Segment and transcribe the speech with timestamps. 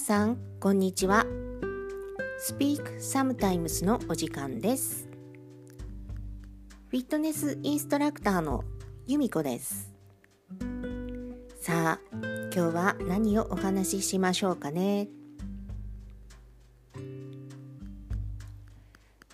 [0.00, 1.26] 皆さんこんにちは。
[2.48, 5.06] Speak Sometimes のお時間です。
[6.88, 8.64] フィットネスインストラクターの
[9.06, 9.92] 由美子です。
[11.60, 12.16] さあ
[12.50, 15.08] 今日は何をお話ししましょうかね。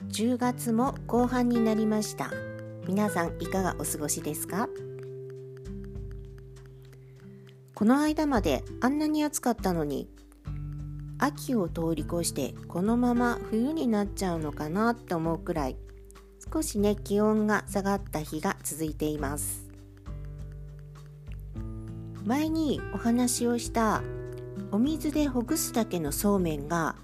[0.08, 2.33] 10月も後半になりました。
[2.88, 4.69] 皆さんいかがお過ごしですか？
[7.72, 10.10] この間まであんなに暑かったのに
[11.19, 15.77] 秋を通り越してこのまま冬になっちゃうのかなって思うくらい
[16.52, 19.66] 少しね気温が下がった日が続いています。
[22.25, 24.02] 前にお話をした
[24.73, 26.97] お水でほぐすだけのそうめんが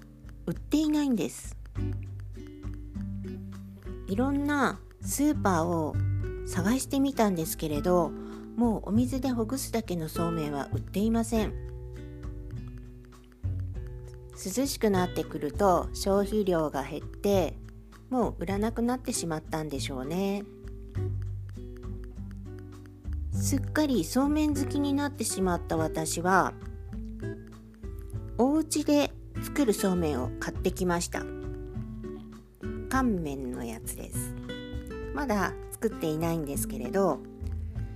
[0.45, 1.55] 売っていないんです。
[4.07, 5.95] いろんなスーパーを
[6.45, 8.11] 探してみたんですけれど
[8.57, 11.72] もうお水でほぐすだけのそうめんは売っていません。
[14.43, 17.55] 涼しくなってくると消費量が減って
[18.09, 20.43] もう売らなくなってしまったんでしょうね。
[23.31, 26.53] すっかりそうめん好きになってしまった私は
[28.37, 31.23] お家で作るそうめんを買ってきました。
[32.89, 34.35] 乾麺のやつです。
[35.15, 37.19] まだ作っていないんですけれど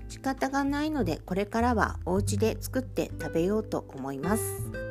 [0.07, 4.86] 仕方がないのでこれからはお家で作って食べようと思います。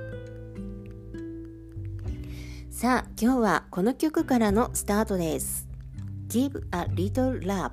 [2.79, 5.67] さあ今日はこの曲からのスタートです。
[6.29, 7.71] Give a Little Love.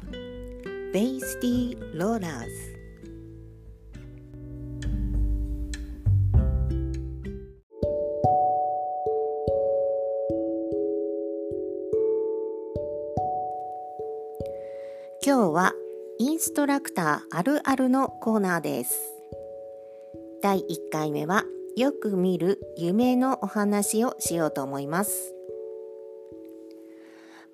[0.94, 2.48] Basty Rollers
[15.22, 15.74] 今日は
[16.18, 18.98] インストラクターあるあるのコーナーです。
[20.42, 20.64] 第1
[20.94, 21.44] 回目は
[21.76, 25.34] よく見る夢のお話をしようと思います。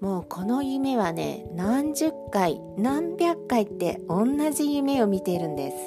[0.01, 5.77] もうこの夢はね何十回何百回って同じ夢を見ているんです。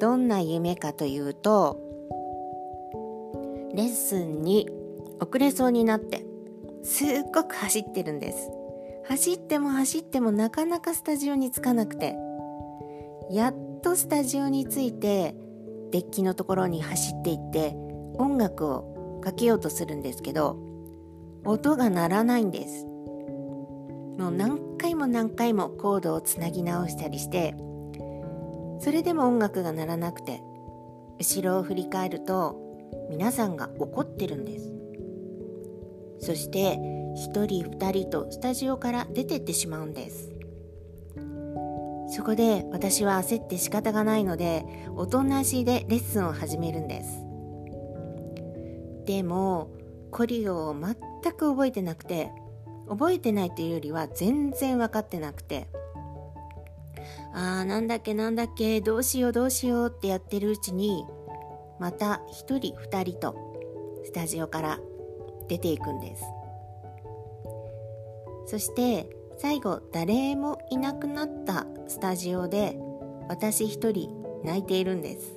[0.00, 1.80] どんな夢かというと
[3.72, 4.68] レッスンに
[5.20, 6.26] 遅れそうになって
[6.82, 8.50] すっごく走ってるんです。
[9.04, 12.16] 走っても走ってもなかなかスタジオに着かなくて
[13.30, 15.36] やっとスタジオに着いて
[15.92, 17.74] デッキのところに走っていって
[18.18, 20.58] 音楽をかけようとするんですけど
[21.44, 22.84] 音が鳴らないんです。
[24.18, 27.54] もう何回も何回もコードをつなぎ直したりして
[28.78, 30.42] それでも音楽が鳴らなくて
[31.18, 32.58] 後ろを振り返ると
[33.10, 34.72] 皆さんが怒ってるんです。
[36.18, 40.31] そして1人2人とスタジオから出てってしまうんです。
[42.14, 47.24] そこで私は焦って仕方がないのでおとなしでレッスンを始めるんです。
[49.06, 49.70] でも
[50.10, 50.94] コリオを全
[51.32, 52.30] く覚えてなくて
[52.86, 55.68] 覚えてないというよりは全然分かってなくて。
[57.34, 61.06] あーなんだっけなんだっけどうしようどうしようってやってるうちに
[61.80, 63.34] また1人2人と
[64.04, 64.78] スタジオから
[65.48, 66.24] 出ていくんです。
[68.48, 69.08] そして
[69.42, 72.78] 最後誰もいなくなったスタジオで
[73.28, 75.32] 私一人泣いているんです。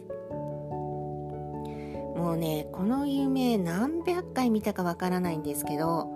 [2.15, 6.07] もうねこの夢何百回見たかわからないんですけど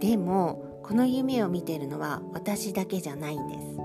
[0.00, 3.76] でもこの夢を見てるのは私だけじゃないんです。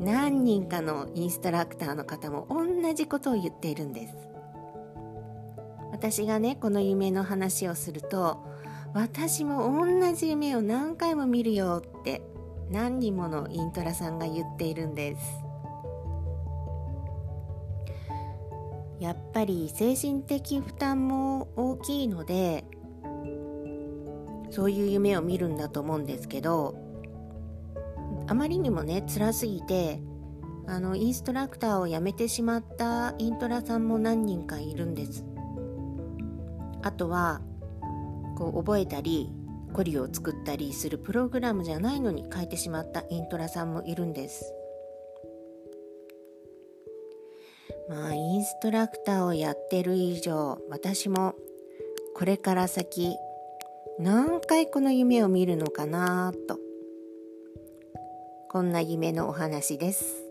[0.00, 4.16] 何人かのインストラクターの方も同じことを言っているんです。
[5.92, 8.44] 私がねこの夢の話をすると
[8.94, 12.22] 私も同じ夢を何回も見るよって
[12.70, 15.46] 何人ものイントラさんが言っているんです。
[18.98, 22.64] やっぱり精神的負担も大きいので
[24.50, 26.74] そういう夢を見るんだと思うんですけど
[28.26, 30.00] あまりにもね辛すぎて
[30.66, 35.24] あのインストラクターを辞めてしまったイントラさんも何人かいるんです。
[36.82, 37.40] あとは
[38.36, 39.30] こう覚えたり
[39.72, 44.52] コリを作ったりするプログラムじゃないのに書いてしまったイントラさんもいるんです。
[47.88, 51.34] まあインストラクターをやってる以上私も
[52.14, 53.16] これから先
[53.98, 56.58] 何回この夢を見るのかなと。
[58.48, 60.25] こんな夢のお話です。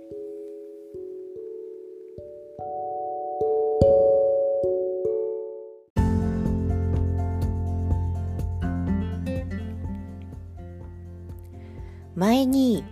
[12.15, 12.83] 前に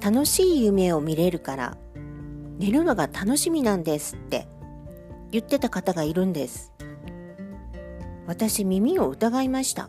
[0.00, 1.76] 楽しい夢を見れるから
[2.58, 4.46] 寝るのが楽しみなんですって
[5.30, 6.72] 言ってた方がいるんです。
[8.26, 9.88] 私耳を疑いました。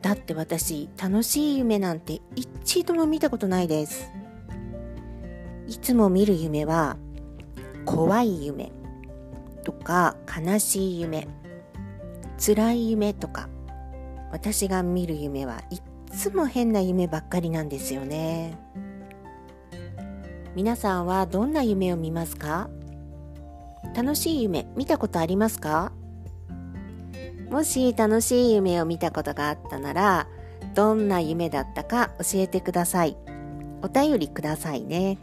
[0.00, 4.10] だって私楽しい夢なんて一度も見たことないです。
[5.66, 6.96] いつも見る夢は
[7.84, 8.70] 怖い夢
[9.64, 11.26] とか悲しい夢
[12.38, 13.48] 辛い夢とか
[14.30, 15.82] 私が見る夢はいっ
[16.14, 18.56] つも変な夢ばっかりなんですよね。
[20.54, 22.70] 皆さんはどんな夢を見ますか？
[23.94, 25.92] 楽しい夢見たことありますか？
[27.50, 30.26] もし楽しい夢を見たことがあったなら
[30.74, 33.16] どんな夢だったか教えてください。
[33.82, 35.18] お便りくださいね。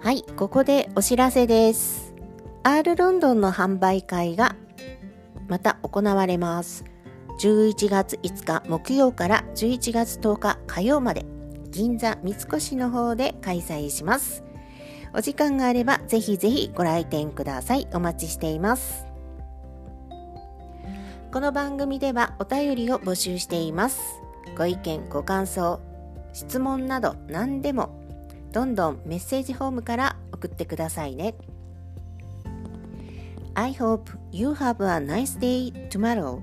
[0.00, 2.14] はいここでお知らせです。
[2.62, 4.56] R ロンドンの販売会が
[5.48, 6.84] また行われます。
[7.40, 11.24] 11月5日木曜から11月10日火曜まで
[11.70, 14.44] 銀座三越の方で開催します
[15.14, 19.10] お時間があればぜひぜひご来店くださいお待ちしています
[21.32, 24.00] この番組ではお便りを募集しています。
[24.58, 25.78] ご意見、ご感想、
[26.32, 28.00] 質問など何でも
[28.50, 31.36] どんどんメッセージフォームから送ってくださいね。
[33.54, 36.40] I hope you have a nice day tomorrow.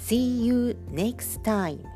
[0.00, 1.89] See you next time.